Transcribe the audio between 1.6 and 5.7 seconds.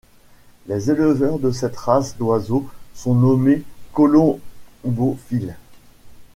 race d'oiseaux sont nommés colombophiles.